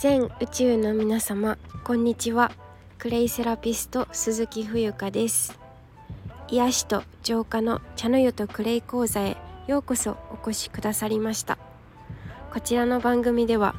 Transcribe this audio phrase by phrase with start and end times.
[0.00, 2.52] 全宇宙の皆様こんにちは。
[2.96, 5.60] クレイセラピスト鈴木冬香です。
[6.48, 9.36] 癒しと浄化の茶の湯とクレイ講座へ
[9.66, 11.58] ようこそお越しくださりました。
[12.50, 13.74] こちらの番組では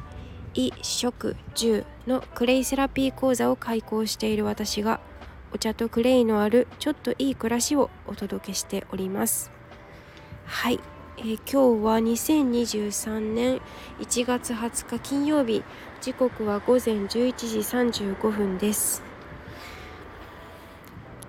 [0.54, 5.00] 衣食住のクレイセラピー講座を開講している私が
[5.52, 9.50] お茶とクレイのあるちょっといい暮らしをお届けしております。
[10.44, 10.78] はい。
[11.18, 13.60] えー、今日は2023年
[14.00, 15.64] 1月20日金曜日。
[16.02, 17.58] 時刻は午前11時
[18.02, 19.04] 35分です。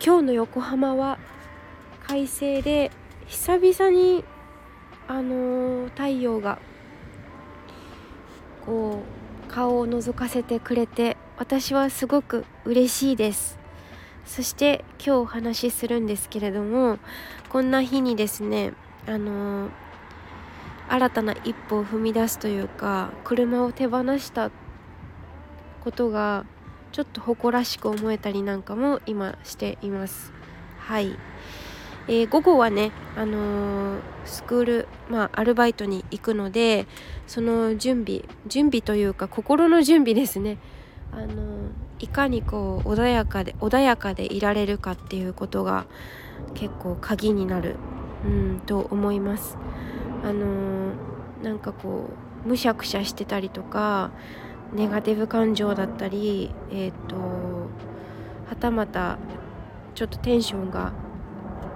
[0.04, 1.20] 今日の横浜は
[2.08, 2.90] 快晴で
[3.28, 4.26] 久々に
[5.08, 6.58] あのー、太陽が
[8.66, 9.04] こ
[9.48, 13.60] う顔を覗かせてくれて私はすごく嬉しいです。
[14.26, 16.98] そして今日お話しするんですけれども
[17.50, 18.74] こんな日にですね
[19.06, 19.70] あの
[20.90, 24.50] 新たな一歩を踏み出すというか車を手放した
[25.84, 26.46] ことが
[26.94, 30.32] ちょっと誇らしく思えたりなんかも今しています。
[30.80, 31.18] はい、
[32.08, 36.88] えー、午後はねあのー、スクールまあアルバイトに行くので
[37.28, 40.58] その準備準備というか心の準備ですね。
[41.12, 45.86] あのー、いかにこう穏やかで穏やかでいられるかっていうことが
[46.54, 47.76] 結構鍵になる
[48.26, 49.58] うんと思います。
[50.24, 52.10] あのー、なんかこ
[52.46, 54.12] うむしゃくしゃしてたりとか
[54.74, 57.16] ネガティブ感情だったりえっ、ー、と
[58.50, 59.18] はたまた
[59.96, 60.94] ちょっとテンションが、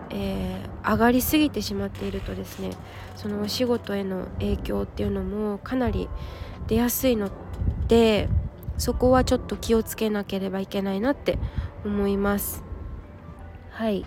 [0.09, 2.71] えー、上がりすぎてしまっているとですね
[3.15, 6.09] そのお仕事への影響っていうのもかなり
[6.67, 7.29] 出やすいの
[7.87, 8.29] で
[8.77, 11.39] そこはちょっと気をつけなければいけないなって
[11.83, 12.63] 思います。
[13.71, 14.05] はい。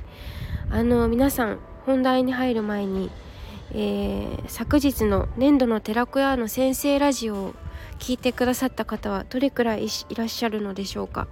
[0.71, 3.11] あの皆さん本題に入る前に
[3.73, 7.55] えー、昨日の年度の寺子屋の先生ラジオを
[8.01, 11.29] 聞いてくださった方はどれくらいいらっしゃるのでしょうか？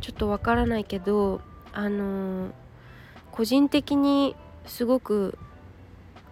[0.00, 1.40] ちょっとわからないけど
[1.72, 2.50] あのー、
[3.32, 4.36] 個人的に
[4.66, 5.36] すごく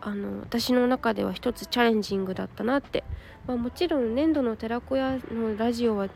[0.00, 3.02] あの私の中では一つチャレンジングだったなって、
[3.46, 6.08] まあ、もちろん年度の寺子屋のラジオは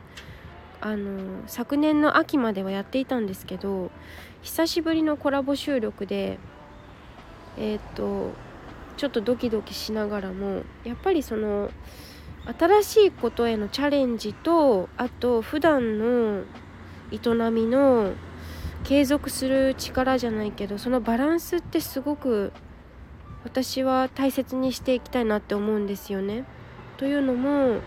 [0.80, 3.90] あの昨年の秋まではやっていたんですけど
[4.42, 6.38] 久しぶりのコラボ収録で
[7.58, 8.30] えっ、と
[9.02, 11.72] ちょっとドキドキしながらもやっぱりその
[12.56, 16.44] 新しいことへのチャレンジとあと普段の
[17.10, 18.12] 営みの
[18.84, 22.52] 継続する力じゃないけどそのバランスってすごく
[23.42, 26.44] 私は大切にしていきたいなって思うんですよね。
[26.96, 27.80] というのも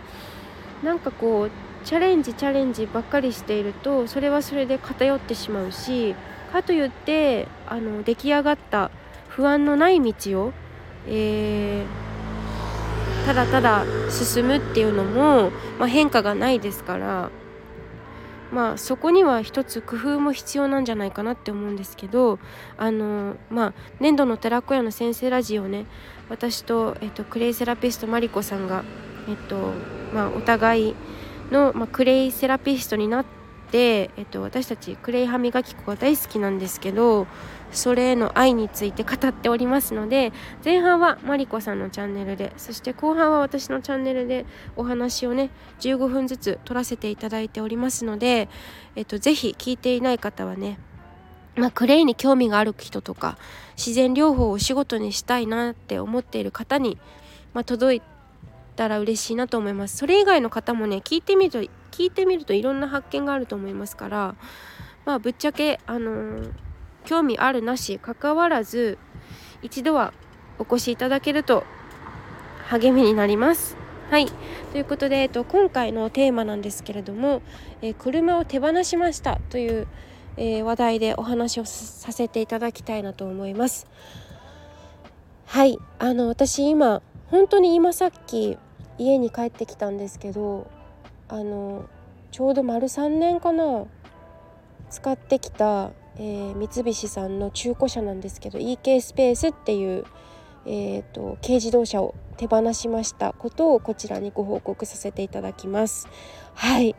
[0.84, 1.52] なんかこう
[1.86, 6.14] チャレンジチャレンジばっかりしているとそれはそれで偏ってしまうし
[6.52, 8.92] かといってあの出来上がった
[9.30, 10.54] 不安のない道を
[11.08, 17.30] えー、ただただ進むっていうのも、まあ、変化がないですから
[18.52, 22.40] まあそこには一つ工夫も必要なんじゃないかなって思うんですけど
[22.78, 25.86] あのまあ年度の寺子屋の先生ラジオね
[26.30, 28.84] 私と、えっと、クレイセラピストマリコさんが、
[29.28, 29.74] えっと
[30.14, 30.96] まあ、お互い
[31.52, 33.45] の、まあ、クレイセラピストになって、
[33.78, 37.28] えっと、私たちクレイ歯磨き粉が大好きなんですけど
[37.72, 40.32] それへの愛について語っておりますので
[40.64, 45.50] 前半はマリコさんのチャンネルでそして後半は私のチャンネルでお話をね
[45.80, 48.50] 15分ずつ撮らせていただいておりますので、
[48.96, 50.80] えっと、ぜひ聞いていない方はね
[51.56, 53.38] まあ、クレイに興味がある人とか
[53.78, 56.98] 自然療法をお仕事にしたいなって思っている方に、
[57.54, 58.15] まあ、届いて
[58.76, 61.60] たら嬉しいなと思いますそれ以外の方もね聞いてみると
[61.92, 64.36] 聞いてみるといろんな発見があると思いますから
[65.06, 66.52] まあぶっちゃけあのー、
[67.06, 68.98] 興味あるなし関わらず
[69.62, 70.14] 一度は
[70.60, 71.64] お越しいただけると
[72.68, 73.78] 励みになります。
[74.10, 74.28] はい
[74.72, 77.42] ということで、えっと、今回のテーマなんですけれども、
[77.82, 79.88] えー、車を手放しましたという、
[80.38, 83.88] えー、話題でお話をさせていただきたいなと思います。
[85.46, 88.58] はいあの私今本当に今さっき
[88.98, 90.68] 家に帰ってきたんですけど
[91.28, 91.86] あの
[92.32, 93.86] ちょうど丸3年かな
[94.90, 100.06] 使ってきたえー、三菱さんの中古車なんですけど EK スペースっていう、
[100.66, 103.34] えーと、軽自動車を手放しました。
[103.34, 106.08] ことをこちらにご報告させていただきます。
[106.54, 106.96] はい。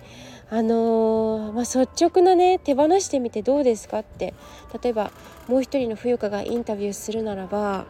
[0.48, 4.34] あのー、まあ、率直なね手放してみてどうですかって。
[4.82, 5.10] 例えば
[5.48, 7.87] もう一人の冬香がインタビューするならば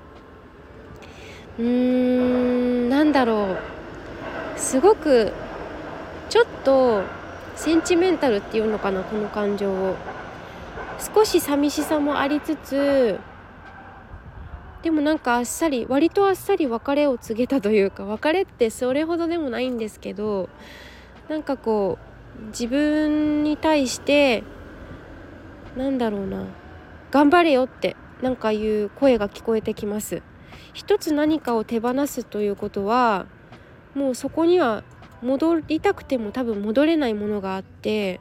[1.58, 3.75] うーんなんだろう。
[4.56, 5.32] すごく
[6.28, 7.02] ちょっと
[7.54, 9.96] センチメンタルっていうのかなこの感情を。
[10.98, 13.18] 少し寂しさもありつつ
[14.82, 20.48] でもなんかあっさり割とあっさり別れを告げたというか別れってそれほどでもないんですけど
[21.28, 21.98] なんかこ
[22.40, 24.44] う自分に対して
[25.76, 26.44] なんだろうな
[27.10, 30.22] 頑張れよってなんかいう声が聞こえてきます。
[30.72, 33.26] 一つ何かを手放すということは
[33.96, 34.84] もうそこには
[35.22, 38.20] 戻りたくても多分戻れないものがあって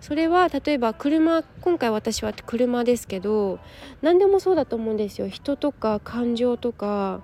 [0.00, 3.58] それは例えば車今回私は車ですけど
[4.00, 5.28] 何でもそうだと思うんですよ。
[5.28, 7.20] 人とか感情とか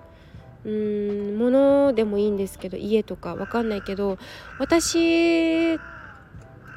[0.65, 4.17] うーん物でもいいんですけど家とか分かんないけど
[4.59, 5.75] 私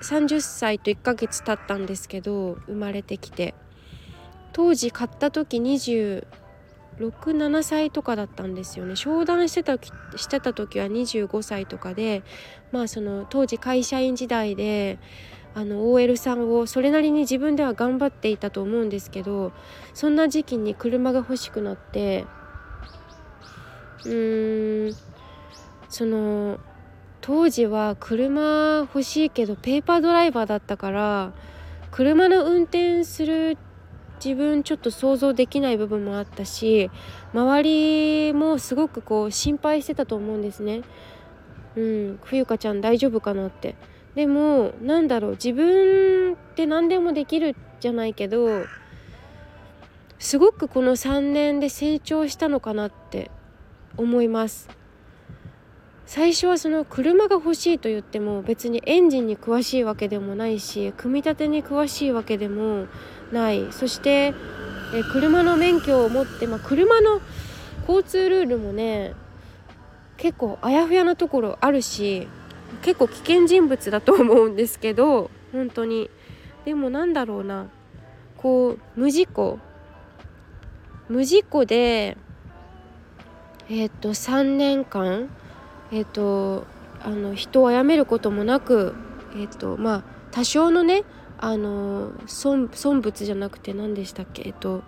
[0.03, 3.55] 30歳と1ヶ月経ったんですけど生まれてきて。
[4.57, 6.27] 当時買った時20
[6.99, 8.97] 67歳とかだったんですよね。
[8.97, 9.79] 商談してた
[10.17, 12.23] してた時は25歳とかで
[12.73, 14.99] まあその当時会社員時代で
[15.55, 19.53] あの OL さんをそれなりに自分では頑張っていたと思うんですけど
[19.95, 22.27] そんな時期に車が欲しくなって
[24.05, 24.97] うーん
[25.89, 26.59] その
[27.23, 31.33] 当時は車欲しいけどペーパードライバーだったから
[31.91, 33.57] 車の運転する
[34.25, 36.91] 自分ちょっと想像できない部分もあったし
[37.33, 40.83] 周りもすごくこう心配してたと思うんですね。
[41.77, 43.77] うん、冬香ちゃん大丈夫かなって
[44.15, 48.65] でもなんだろう自分って何でもできるじゃないけど
[50.19, 53.31] すごくこの3年で成長したのかなって
[53.99, 54.71] 思います
[56.07, 62.87] 最初はその車が欲しいと言っても別にエンジンに詳しいわけでもないし組み立てに詳しいわけでも
[63.33, 63.73] ない。
[63.73, 64.33] そして
[64.95, 67.21] え車の免許を持って、まあ、車の
[67.89, 69.15] 交通ルールもね
[70.17, 72.29] 結構あやふやなところあるし
[72.83, 76.11] 結構危険人物だと思うんですけど本当に。
[76.65, 77.69] でもなんだろうな。
[78.37, 79.59] こう無事故。
[81.09, 82.17] 無事故で
[83.69, 85.29] えっ、と3年間
[85.93, 86.67] え、ー、と
[87.01, 88.95] あの人を殺めることもなく
[89.35, 91.05] え、ー、とまあ多少のね
[91.39, 94.83] あの損損物じゃなくて何でしたっけえっと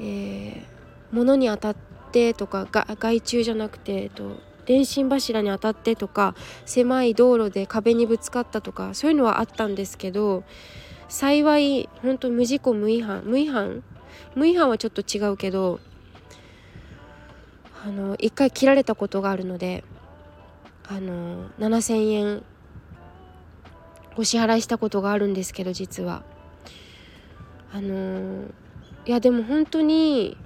[0.00, 1.76] えー、物に当たっ
[2.12, 6.34] てとかが害虫じゃなくてえっと電信柱に当たってとか
[6.66, 10.44] 狭い道路で壁にぶつかったとかそういうのはあったんですけど
[11.08, 13.82] 幸い本当無事故無違反無違反
[14.34, 15.80] 無違反はちょっと違うけど
[17.84, 19.84] あの一回切られたことがあるので
[20.88, 22.42] あの7,000円
[24.16, 26.22] お支払いしたことがあるんですけど実は
[27.72, 28.44] あの
[29.06, 30.36] いやでも本当に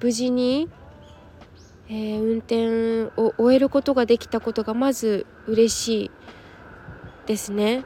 [0.00, 0.68] 無事に
[1.90, 6.10] えー、運転を終えることができたことがまず嬉しい
[7.26, 7.84] ですね。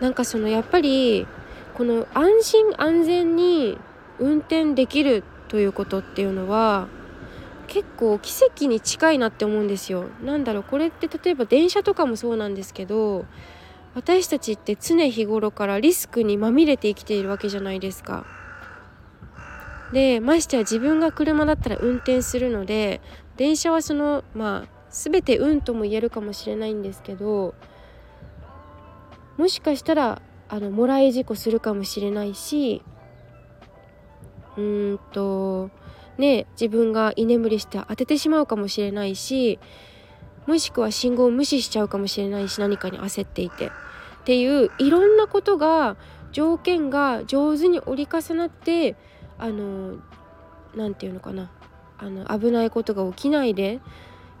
[0.00, 1.26] なんかそのやっぱり
[1.74, 3.78] この安心安全に
[4.18, 6.88] 運転できるということっていうのは
[7.72, 10.04] 結構奇跡に近いなって思うんですよ。
[10.22, 13.24] なんだろうこれって例えば電車とかもそうなんですけど
[13.94, 18.26] 私たちって常日頃からリスクにまみれて生きているわけじゃないですか。
[19.90, 23.00] でましてや自分が車だったら運転するので
[23.38, 27.54] 電車はそのまあ全て運とも言えるかもしれないんですけど
[29.38, 30.20] もしかしたら
[30.50, 32.82] あのもらい事故するかもしれないし
[34.58, 35.70] うーんと
[36.18, 39.58] ね自分が居眠りして当ててしまうかもしれないし
[40.46, 43.70] もしくは信号を無視しちゃうかもしれないし何かに焦っていて。
[44.22, 45.96] っていういろんなことが
[46.30, 48.94] 条件が上手に折り重なって
[49.36, 49.96] あの
[50.76, 51.50] 何て言うのかな。
[51.98, 53.80] あの危ないことが起きないで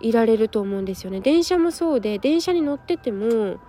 [0.00, 1.20] いられると思うんですよね。
[1.20, 3.60] 電車もそうで電車に乗ってても、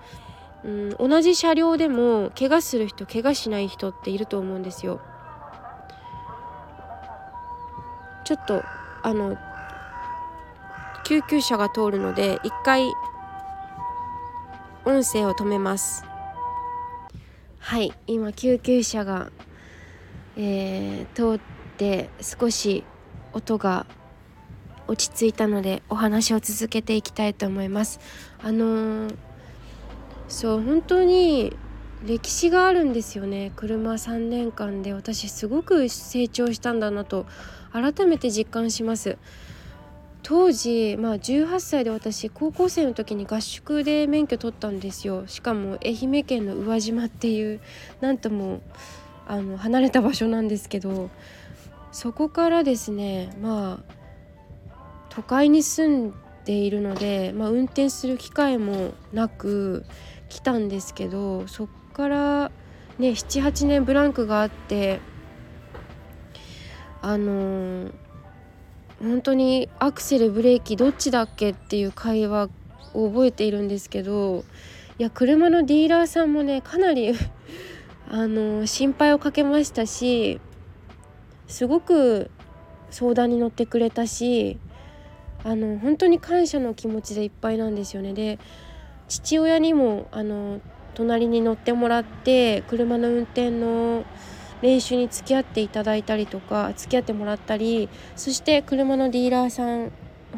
[0.64, 5.00] うん、同じ車両でも怪我する人怪我しない人っていると思うんですよ。
[8.24, 8.64] ちょっと
[9.04, 9.38] あの
[11.06, 12.92] 救急車が通るので一回
[14.86, 16.06] 音声を止めます
[17.60, 19.32] はい今救急車が
[20.36, 21.40] えー、通っ
[21.78, 22.84] て少し
[23.34, 23.86] 音が
[24.88, 28.00] 落ち着いたのでお話を続けていきたいと思います。
[28.42, 29.16] あのー、
[30.28, 31.56] そう本当に
[32.06, 33.52] 歴史があるんですよね。
[33.56, 37.26] 車3年間で私すごく成長したんだなと
[37.72, 39.18] 改めて実感します。
[40.22, 45.28] 当時まあ18歳で私高校生の時に合宿で免許取ったんですよ。
[45.28, 47.62] しかも愛媛県の宇和島っていう
[48.02, 48.62] なんとも
[49.28, 51.10] あの離れた場所なんですけど
[51.92, 53.94] そこからですねまあ
[55.10, 56.14] 都会に住ん
[56.46, 59.86] でいるので、まあ、運転する機会もなく
[60.28, 62.52] 来たんですけどそっから
[62.98, 65.00] ね78年ブランクがあって
[67.02, 67.94] あのー、
[69.02, 72.50] 本当にアクセルブレーキどっちだっけっていう会話
[72.94, 74.44] を覚えているんですけど
[74.98, 77.14] いや車のディーラーさんもねかなり
[78.10, 80.40] あの心配をかけましたし
[81.48, 82.32] すごく
[82.90, 84.60] 相談に乗ってくれたし
[85.44, 88.14] あの本当に感謝の気持ちでいっぱいなんですよね。
[88.14, 88.40] で
[89.10, 90.62] 父親にもあの
[90.94, 94.06] 隣に乗ってもらって車の運転の
[94.62, 99.92] 練習に付き合っていただいたりとか付き合ってもらったりそして車のディーラーさん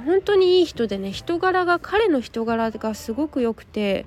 [0.05, 4.05] 本当にいい人でね人柄が彼の人柄がすごく良くて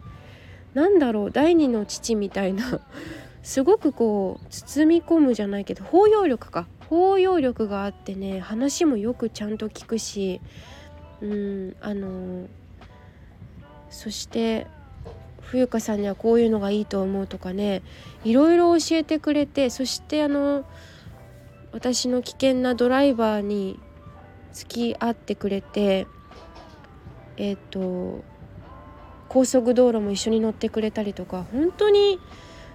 [0.75, 2.81] なんだろう第二の父みたいな
[3.43, 10.41] すごくこう包み込むじゃないけど包容力か包容力があってね話もよくちゃんと聞くし
[11.21, 12.49] うんあの
[13.91, 14.67] そして
[15.51, 17.83] 冬香さんにはこういうのがいいと思うとかね。
[18.25, 20.65] いろいろ教えてくれてそしてあの
[21.73, 23.79] 私の危険なドライバーに
[24.53, 26.07] 付き合ってくれて
[27.37, 28.25] えっ、ー、と
[29.29, 32.19] 高速道路も一緒に乗ってくれたりとか本当に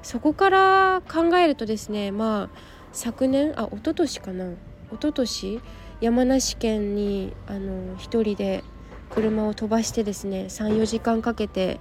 [0.01, 2.58] そこから考えるとですねまあ
[2.92, 4.46] 昨年あ一昨年かな。
[4.92, 5.62] 一昨年
[6.01, 8.63] 山梨県にあの一人で
[9.10, 11.80] 車を飛ばしてですね34時間かけて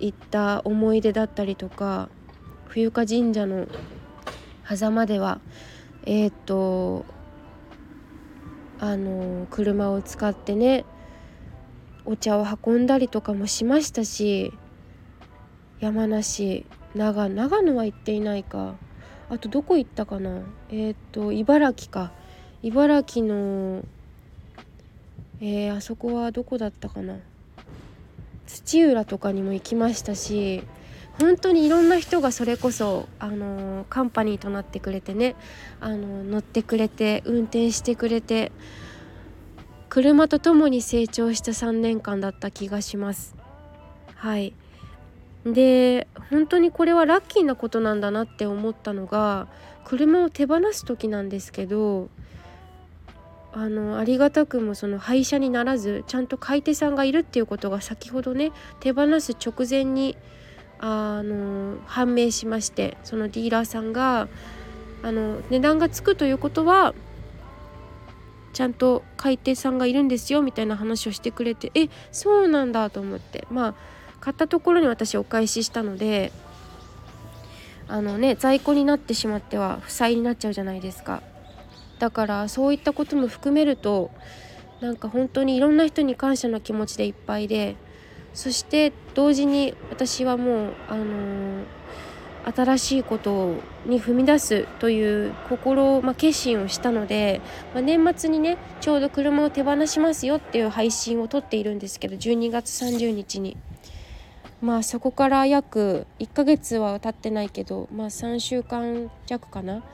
[0.00, 2.08] 行った思い出だったりとか
[2.66, 3.66] 冬香神社の
[4.64, 5.40] 狭間では
[6.04, 7.04] えっ、と
[8.78, 10.84] あの車を使ってね
[12.04, 14.52] お茶を運んだりとかもしましたし
[15.80, 18.74] 山梨長長野は行っていないか。
[19.30, 20.40] あとどこ行ったかな？
[20.70, 22.12] えっ、と茨城か。
[22.62, 23.84] 茨城の
[25.40, 27.18] えー、あそこはどこだったかな？
[28.48, 30.64] 土浦とかにも行きましたし
[31.20, 35.36] 本当にいろんな人がそれこそあのカンパニーとなってくれてね
[35.80, 38.52] あの乗ってくれて運転してくれて
[39.88, 43.34] 車と共に成長した3年間だった気がします。
[44.14, 44.54] はい
[45.46, 49.48] で本当にこれはラッキーなことなんだなって思ったのが
[49.84, 52.08] 車を手放す時なんですけど
[53.52, 60.16] あのありがたくもその廃車にならずちゃんと買い手さんがいるっていうことが先ほどね手放す直前に
[60.80, 64.28] あの判明しましてそのディーラーさんが
[65.02, 66.94] あの値段がつくということは
[68.52, 73.74] ちゃんと買い手さんがいるんですよみたいな話をしてくれてえそうなんだと思ってまあ
[74.20, 76.32] 買ったところに私お返ししたので
[77.86, 81.22] あのね在庫になってしまっては負債になっちゃうじゃないですか。
[81.98, 84.10] だからそういったことも含めると
[84.80, 87.76] なんか本当にいろんな人に感謝の気持ちでいっぱいで
[88.34, 91.64] そして同時に私はもうあのー、
[92.54, 93.54] 新しいこと
[93.86, 97.40] に踏み出すという心、まあ、決心をしたので、
[97.74, 103.56] まあ、年末にねちょうど車を手放しますよっていう配信を撮っているんですけど12月30日に。
[104.60, 109.84] まあそこから約1ヶ月は経ってないけどまあ3週間弱かな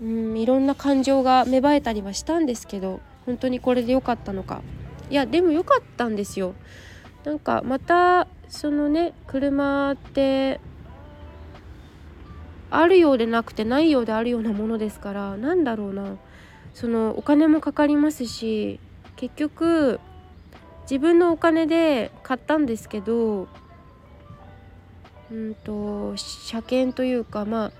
[0.00, 4.62] うんいろんな感情が芽生えたりはしたんですけど本当にこれで良かったのか。
[5.10, 6.54] いやでも良かったんですよ。
[7.24, 10.60] なんかまたそのね車って
[12.70, 16.16] あるようでなくてないようであるようなものですからなんだろうな。
[16.74, 18.78] そのお金もかかりますし
[19.16, 19.98] 結局
[20.82, 23.48] 自分のお金で買ったんですけど
[25.30, 27.72] うんと車検というかまあ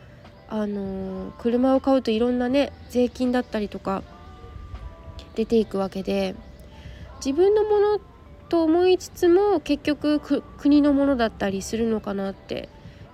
[0.51, 4.03] あの車を買うといろんなね税金だったりとか
[5.35, 6.35] 出ていくわけで
[7.25, 8.01] 自分のもの
[8.49, 12.69] と思いつつも結局国のものだったりするのかなって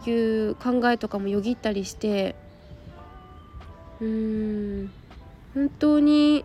[0.06, 2.36] いう考えとかもよぎったりして
[4.00, 4.92] うーん
[5.54, 6.44] 本当に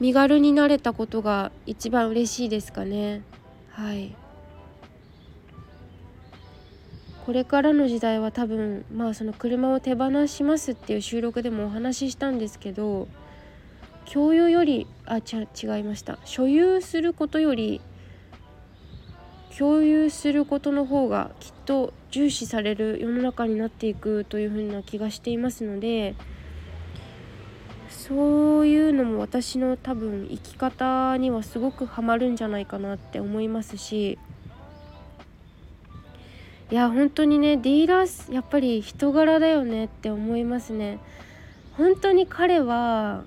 [0.00, 3.22] 身軽になれたことが一番嬉しいですかね
[3.70, 4.14] はい。
[7.26, 13.08] これからの時代は多分まあその車を手放しますっていう収録でもお話ししたんですけど
[14.10, 15.40] 共有よりあち違
[15.80, 16.20] いました。
[16.24, 17.80] 所有することより
[19.58, 26.14] 共有することの方がきっと重視される世の中になっていくというふうな気がしていますので
[27.88, 34.16] そういうのも私の多分生き方にはすごくハマるんじゃないかなって思いますし
[36.70, 40.98] いや本当にねディーラーやっぱり人柄だよねって思いますね。
[41.76, 43.22] 本当に彼は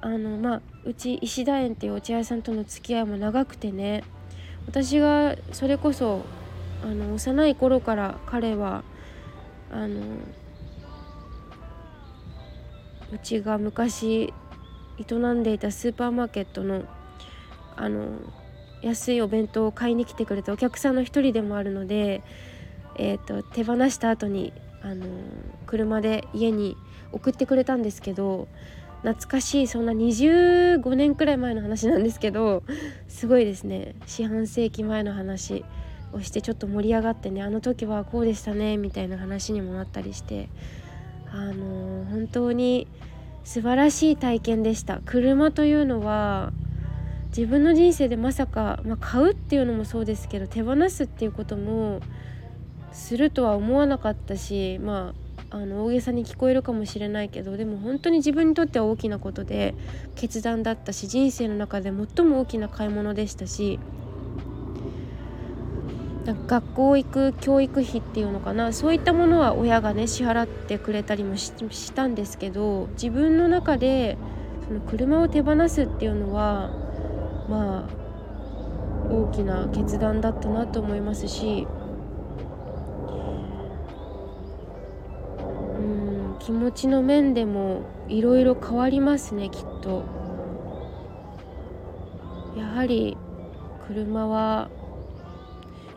[0.00, 4.04] あのまあうち石田園っていうお茶屋さんとの付き合いも長くてね
[4.66, 6.22] 私がそれこそ
[6.84, 8.84] あの幼い頃から彼は
[9.72, 10.00] あの
[13.12, 14.32] うちが昔
[14.98, 16.84] 営んでいたスーパーマーケットの
[17.76, 18.18] あの
[18.82, 22.22] 安いお弁当を買いに来てくれたお客さんの一人でもあるので、
[22.96, 25.06] えーと、手放した後にあの
[25.66, 26.76] 車で家に
[27.12, 28.48] 送ってくれたんですけど
[29.02, 32.62] 懐かしいそんな25年くらい前の話なんですけど
[33.06, 33.94] すごいですね。
[34.06, 35.64] 四半世紀前の話
[36.12, 40.48] をしてちょっと盛り上がってねあの時はこうでしたねみたいな話にもなったりして
[41.30, 42.88] あの本当に
[43.44, 45.00] 素晴らしい体験でした。
[45.04, 46.52] 車というのは
[47.28, 52.00] 自分の人生でまさか、まあ、買うっていうのもそうですけど手放すっていうことも
[52.92, 59.74] するとは思わなかったしまああの大げさに聞こえるかもしれないけどでも本当に自分にとっては大きなことで
[60.14, 63.78] 決断だったし人生の中で最も大きな買い物でしたし
[66.46, 71.52] 学校行く教育費っていうのかなそういったものは親がね支払ってくれたりもし
[71.94, 74.18] たんですけど自分の中で
[74.66, 76.87] その車を手放すっていうのは
[77.48, 78.08] まあ
[79.10, 81.66] 大きな決断だったなと思いますし
[85.78, 90.18] うん気持ちの面でもいろいろ変わりますねきっと。
[92.56, 93.16] やはり
[93.86, 94.68] 車は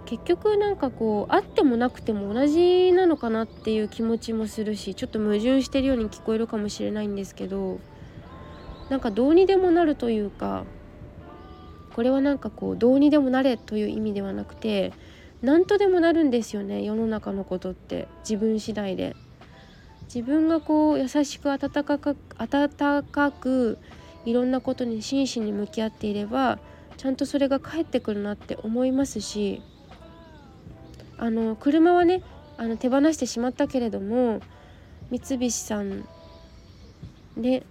[0.06, 7.80] 結局なんかこうあってもなくても同じなのかなっていう気持ちもするしちょっと矛盾してるように聞こえるかもしれないんですけど
[8.90, 10.66] なんかどうにでもなるというか
[11.96, 14.94] これはなんかこうどうにでもなれという意味ではなくて
[15.42, 19.16] 何とでもなるんですよね世の中のことって自分次第で。
[20.14, 23.78] 自分がこう優しく温かく温かく
[24.26, 26.60] いろんなことに真摯に向き合っていれば
[26.98, 29.62] ちゃんとそれが返ってくるなって思いますし
[31.18, 32.24] あの車はね
[32.58, 34.42] あの手放してしまったけれども
[35.12, 36.06] 三菱さん
[37.38, 37.66] で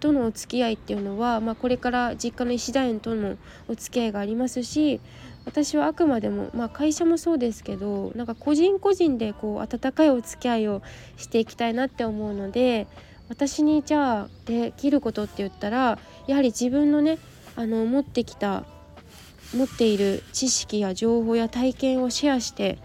[0.00, 3.36] とのお付き合いっていうのは、まあ、これから実家の石田園との
[3.68, 5.00] お付き合いがありますし
[5.44, 10.82] 私はあくまでも、まあ、会社もそうですけどなんか個人個人でこう温かいお付き合いを
[11.16, 12.86] していきたいなって思うので
[13.28, 17.18] 私にじゃあできることって言ったらやはり自分のね
[17.56, 18.64] あの持ってきた
[19.54, 22.78] 持っている知識や情報や体験をシェアして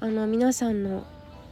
[0.00, 1.04] あの皆さんの、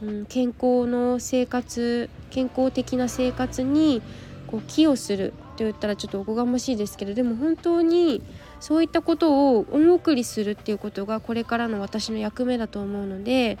[0.03, 4.01] うん、健康の生活健康的な生活に
[4.51, 8.21] こう寄与すると言ったらちょっとおこがましいですけどでも本当に
[8.59, 13.57] そういったことを恩送りするっていうことがこれからの私の役目だと思うので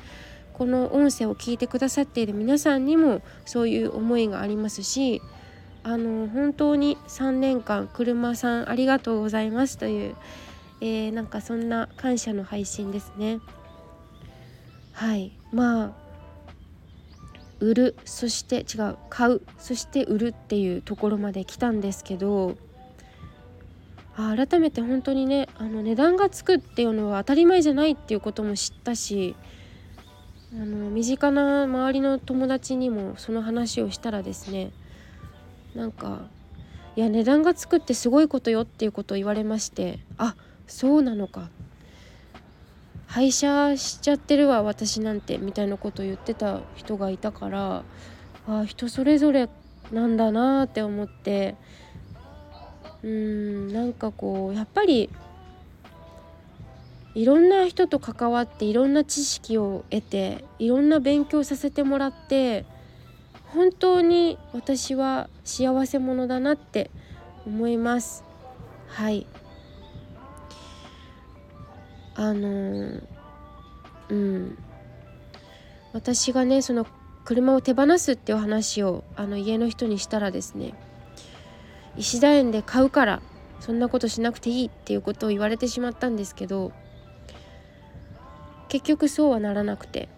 [0.53, 5.21] この音声を聞いてくださっている皆さんにもそういう思いがありますし
[5.83, 10.15] あの本当に3年間車さんありがとうございますという
[10.81, 13.39] えー、なんかそんな感謝の配信ですね。
[14.91, 15.31] はい。
[15.53, 15.91] まあ
[17.61, 22.57] 売るそして違う買うそして売るっていうところまで来たんですけど
[24.17, 29.35] あ改めて本当にねあの値段がつくっていうのは当たり前じゃないっていうことも知ったし
[30.53, 34.71] あの身近な周りの友達にもその話をしたらですね
[35.75, 36.23] なんか
[36.95, 40.35] いや値段がつくってすごいことよっていうことを言われましてあ
[40.67, 41.49] そうなのか
[43.11, 47.83] 廃車しちゃってるわ私なんてみたいなことを言ってた人がいたから
[48.47, 49.49] あ人それぞれ
[49.91, 51.55] なんだなって思って
[53.03, 55.09] うーんなんかこうやっぱり
[57.13, 62.63] いろんな人と関わっていろんな知識を得ていろんな勉強させてもらって
[63.53, 66.89] 本当に私は幸せ者だなって
[67.45, 68.23] 思います。
[68.87, 69.27] はい。
[72.15, 73.01] あの
[74.09, 74.57] うん。
[75.93, 76.85] 私がねその
[77.25, 80.73] 車を手放すっていう話をあの家の人にしたらですね
[81.97, 83.21] 石田園で買うから
[83.59, 86.71] そんなことしなくていいっていうことを言われてしまったんですけど
[88.69, 90.09] 結局そうはならなくて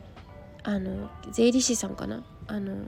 [0.64, 2.88] あの税理士さんかなあの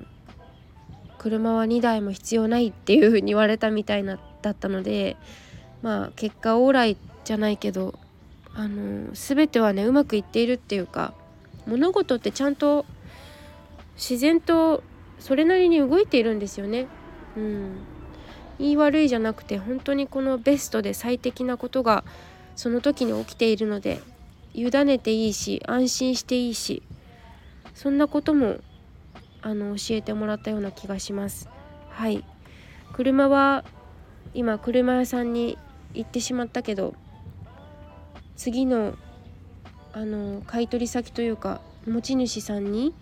[1.17, 5.17] 車は2台も必要ないっていうふうに言われたみたいなだったので
[5.81, 7.99] まあ結果オーライじゃないけど
[8.55, 11.13] あの全てはねうまくいっているっていうか
[11.67, 12.85] 物事ってちゃんと
[13.95, 14.83] 自然と
[15.19, 16.87] それなりに動いているんですよね。
[17.35, 17.77] うん、
[18.59, 22.03] 言い悪いじゃなくて本当にこのベストで最適なことが
[22.55, 24.01] その時に起きているので
[24.53, 26.81] 委ねていいし安心していいし
[27.73, 28.57] そんなことも
[29.41, 31.49] あの教えてもらったような気がします。
[31.89, 32.23] はい
[32.93, 33.65] 車は
[34.33, 35.57] 今車屋さんに
[35.93, 36.93] 行ってしまったけど
[38.35, 38.95] 次の
[39.93, 42.93] あの買取先というか持ち主さんに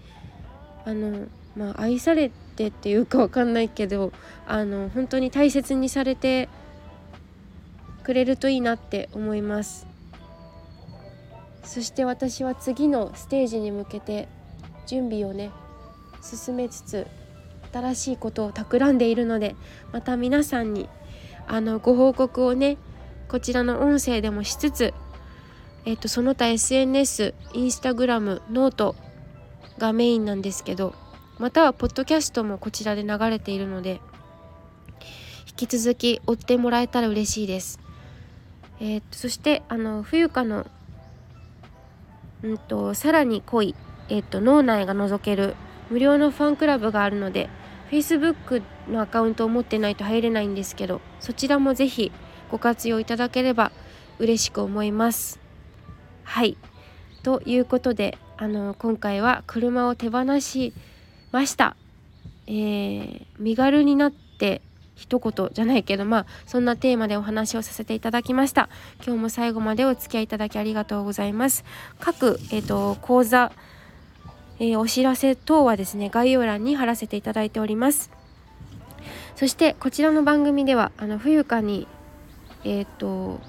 [0.86, 4.14] あの、まあ、愛されてっていうか分かんないけど
[4.46, 6.50] あの本当に大切にされて
[8.04, 9.88] くれるといいなって思います。
[11.64, 14.28] そして私は次のステージに向けて
[14.86, 15.50] 準備をね
[16.22, 17.08] 進めつつ
[17.72, 19.56] 新しいことを企んでいるので
[19.92, 20.90] また皆さんに
[21.48, 22.78] あのご報告をね
[23.30, 24.94] こちらの音声でもしつつ、
[25.86, 28.96] えっと、その他 SNS インスタグラムノート
[29.78, 30.96] がメインなんですけど
[31.40, 34.00] またはポッドキャストもこちらで流れているので
[35.48, 37.80] 引き続き追ってもらえたら嬉しいです。
[38.80, 40.66] えー、とそしてあの冬香の
[42.44, 43.76] うんとさらに濃い、
[44.10, 45.56] えーと、脳内が覗ける
[45.90, 47.50] 無料のファンクラブがあるので
[47.92, 52.12] Facebook のアカウントを持ってないと入れないんですけどそちらも是非
[52.50, 53.72] ご活用いただければ
[54.20, 55.43] 嬉しく思います。
[56.24, 56.58] はい。
[57.24, 60.74] ということであの今回は車を手放し
[61.32, 61.76] ました。
[62.48, 64.62] えー、身軽になって
[64.96, 68.70] 一言じゃないけどまあそんなテーマでお話をさせていただきました。
[69.06, 71.64] 今日も最後までお付き合いいただきありがとうございます。
[72.00, 73.52] 各、えーと、講座、
[74.60, 78.12] えー、お知らせ等はですね概要欄に貼らせていただいております。
[79.36, 81.88] そしてこちらの番組ではあの冬香に
[82.64, 83.40] えっ、ー、と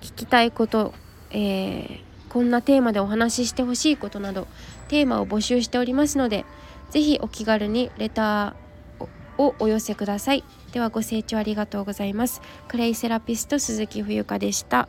[0.00, 0.92] 聞きたいこと、
[1.30, 4.46] えー、こんなテーマでお話ししてほしいことなど
[4.88, 6.44] テーマを募集しておりますので
[6.90, 9.06] 是非お気軽にレター
[9.38, 10.44] をお寄せください。
[10.72, 12.40] ではご清聴ありがとうございます。
[12.68, 14.88] クレイセラピスト鈴木冬香でした。